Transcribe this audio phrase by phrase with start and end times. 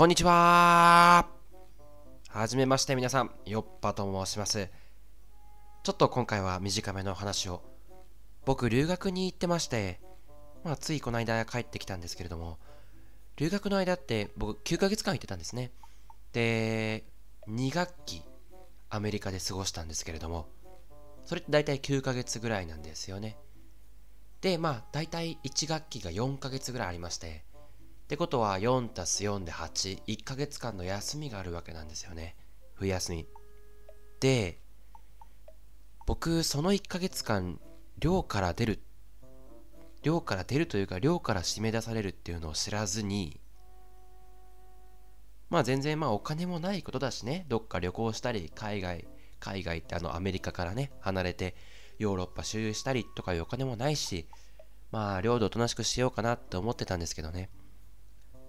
[0.00, 1.28] こんにちは
[2.30, 4.70] はじめまして皆さん、よっぱと申します。
[5.82, 7.60] ちょっと今回は短めの話を。
[8.46, 10.00] 僕、留学に行ってまして、
[10.64, 12.56] まあ、ついこの間帰ってきたんですけれども、
[13.36, 15.70] 留学の間って僕9ヶ月間行ってたんですね。
[16.32, 17.04] で、
[17.50, 18.22] 2学期、
[18.88, 20.48] アメリカで過ごしたんですけれども、
[21.26, 23.36] それって大体9ヶ月ぐらいなんですよね。
[24.40, 27.44] で、まあ、大体1学期が4ヶ月ぐらいありまして、
[28.10, 32.34] ってことは4たす4で8、1ヶ月間の休みがあるわけなんですよね。
[32.74, 33.28] 冬休み。
[34.18, 34.58] で、
[36.08, 37.60] 僕、その1ヶ月間、
[38.00, 38.80] 寮から出る、
[40.02, 43.38] 寮から出るというか、寮から締め出されるっていうのを知らずに、
[45.48, 49.06] まあ全然まあお金もないことだしね、どっか旅行したり、海外、
[49.38, 51.54] 海外ってあのアメリカからね、離れて
[52.00, 54.26] ヨーロッパ周遊したりとかいうお金もないし、
[54.90, 57.50] まあ領土おとなしくしようかなって思ってたんですけどね。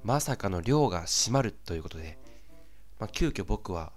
[0.03, 2.17] まさかの寮が閉まるということで、
[2.99, 3.91] まあ、急遽僕は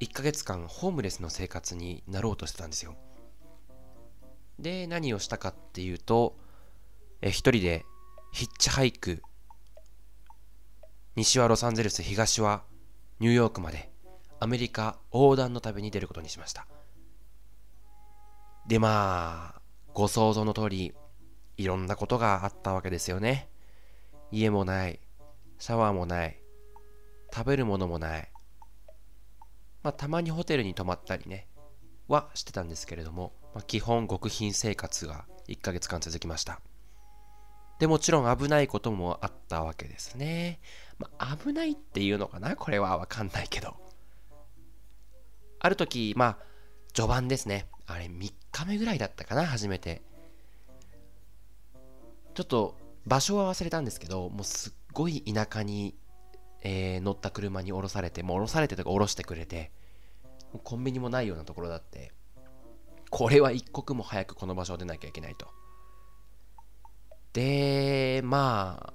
[0.00, 2.94] 1ヶ月間ホームレスの生活になろうとしてたんですよ。
[4.58, 6.36] で、何をしたかっていうと、
[7.20, 7.84] え一人で
[8.32, 9.22] ヒッチハイク、
[11.14, 12.62] 西はロサンゼルス、東は
[13.20, 13.90] ニューヨークまで
[14.38, 16.66] アメリカ横断の旅に出ることにしました。
[18.66, 19.60] で、まあ、
[19.94, 20.94] ご想像の通り、
[21.56, 23.48] いろんなことがあったわけですよね。
[24.30, 25.00] 家もない、
[25.58, 26.40] シャワーもない、
[27.32, 28.30] 食べるものもない。
[29.82, 31.48] まあ、たまにホテルに泊まったりね、
[32.08, 36.60] はしてたんですけれども、まあ、基本極貧生活が1ヶ月間続きました。
[37.78, 40.60] で、もちろん危ないこともあったわけですね。
[40.98, 42.56] まあ、危ないっていうのかな？
[42.56, 43.76] これはわかんないけど。
[45.60, 46.38] ある時、まあ、
[46.94, 47.66] 序盤ですね。
[47.86, 49.46] あれ、3日目ぐらいだったかな？
[49.46, 50.00] 初めて。
[52.34, 55.94] ちょっと場所は忘れたんですけど、もうすっごい田舎に、
[56.62, 59.70] えー、乗った車に降ろされて、もう降ろされてとか降ろしてくれて、
[60.64, 62.12] コンビニもないようなところだって、
[63.10, 65.46] これは一刻も早くこの場所を出なきゃいけないと。
[67.32, 68.94] で、まあ、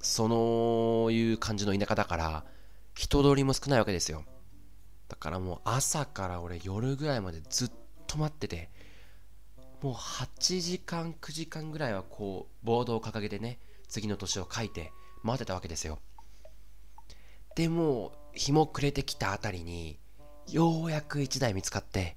[0.00, 2.44] そのいう感じの田舎だから、
[2.94, 4.24] 人通りも少ないわけですよ。
[5.08, 7.70] だからもう朝から俺夜ぐらいまでずっ
[8.06, 8.70] と待ってて、
[9.82, 13.58] もう8時間9時間ぐらいはこうボードを掲げてね
[13.88, 15.98] 次の年を書いて待ってたわけですよ。
[17.54, 19.98] でも日も暮れてきたあたりに
[20.48, 22.16] ようやく1台見つかって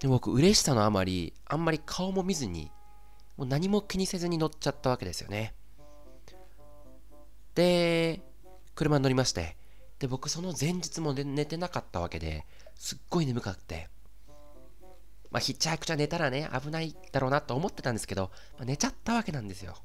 [0.00, 2.70] で僕嬉しさのあまりあんまり顔も見ずに
[3.36, 5.54] もう何も気にせずに乗っちゃったわけですよね。
[7.54, 8.20] で
[8.74, 9.56] 車に乗りまして
[9.98, 12.44] で僕その前日も寝てなかったわけで
[12.76, 13.88] すっごい眠かって
[15.38, 19.76] まあ、ヒッチハイクじゃ寝たらね、危ないだろうなと思ってたんですけど、まあ、寝ちゃったわけなんですよ。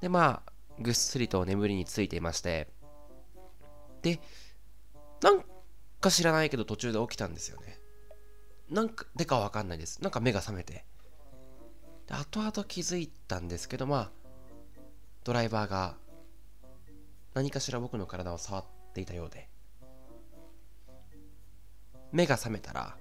[0.00, 2.66] で、まあ、ぐっすりと眠りについていまして、
[4.02, 4.18] で、
[5.22, 5.44] なん
[6.00, 7.78] か知らないけど途中で起きたんですよね。
[8.68, 10.02] なんか、でかわかんないです。
[10.02, 10.84] なんか目が覚めて。
[12.08, 14.10] で、後々気づいたんですけど、まあ、
[15.22, 15.94] ドライバーが
[17.34, 19.48] 何かしら僕の体を触っていたようで、
[22.10, 22.96] 目が覚めたら、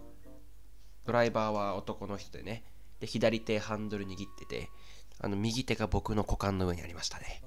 [1.10, 2.64] ドライバーは男の人でね、
[3.00, 4.70] で、左手ハンドル握ってて、
[5.20, 7.42] あの、右手が僕の股間の上にありましたね。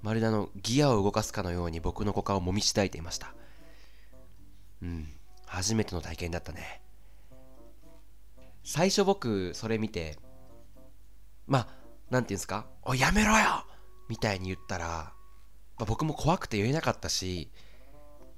[0.00, 3.34] まるであの、ギアを動かすかのように僕の股間をもみしだいていました。
[4.80, 5.12] うん、
[5.44, 6.80] 初めての体験だったね。
[8.64, 10.18] 最初僕、それ見て、
[11.46, 11.68] まあ、
[12.08, 13.66] なんていうんですか、お、やめろよ
[14.08, 15.12] みたいに言ったら、
[15.78, 17.50] ま、僕も怖くて言えなかったし、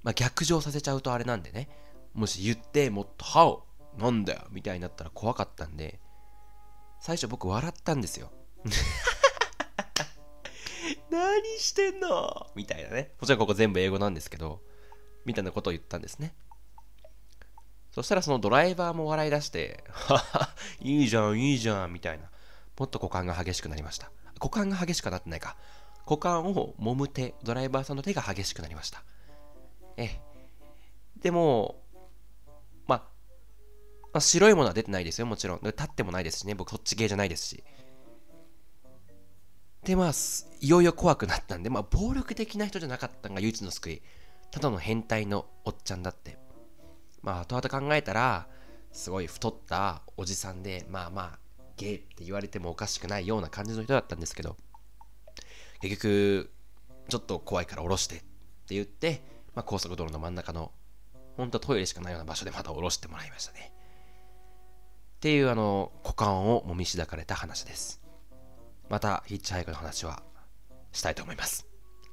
[0.02, 1.68] ま、逆上させちゃうとあれなんでね、
[2.12, 6.00] もし言って、もっと、歯をなんだよみたいになったら怖かったんで、
[7.00, 8.30] 最初僕笑ったんですよ。
[11.10, 12.46] 何してんの？
[12.54, 13.12] みたいなね。
[13.20, 14.62] もちろんここ全部英語なんですけど、
[15.24, 16.34] みたいなことを言ったんですね。
[17.92, 19.82] そしたらそのドライバーも笑い出して、
[20.80, 22.30] いいじゃん、いいじゃん、みたいな。
[22.78, 24.10] もっと股間が激しくなりました。
[24.38, 25.56] 股間が激しくなってないか。
[26.06, 29.02] 股間を揉む手、ドライバーさんの手が激しくなりました。
[29.96, 30.20] ええ。
[31.20, 31.82] でも、
[34.18, 35.60] あ、白いものは出てないですよ、もちろん。
[35.62, 37.64] 立ってもないですしね、僕そっち系じゃないですし。
[39.84, 40.12] で、まあ、
[40.60, 44.02] いよいよ怖くなったんで、まあ、暴力的な人じゃなかったのが唯一の救い。
[44.50, 46.38] ただの変態のおっちゃんだって。
[47.22, 48.48] まあ、後々考えたら、
[48.92, 51.38] すごい太ったおじさんで、まあまあ、
[51.76, 54.56] ゲイって言われてもおかしくないような感じの人だったんですけど、
[55.80, 56.50] 結局、
[57.08, 59.22] ちょっと怖いから降ろしてって言って、
[59.54, 60.72] まあ、高速道路の真ん中の、
[61.36, 63.72] 本当トイレしかないような場所でまた降ろしてもらいましたね。
[65.20, 68.00] っていうあの股間をもみしだかれた話です。
[68.90, 70.22] またヒッチハイクの話は
[70.92, 71.66] したいと思います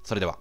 [0.04, 0.38] それでは